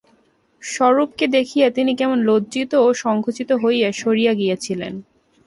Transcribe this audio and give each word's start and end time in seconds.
স্বরূপকে 0.61 1.25
দেখিয়া 1.27 1.67
তিনি 1.69 1.91
কেমন 1.95 2.17
লজ্জিত 2.23 2.71
ও 2.75 2.87
সংকুচিত 3.03 3.49
হইয়া 3.63 3.89
সরিয়া 3.91 4.33
গিয়াছিলেন। 4.33 4.93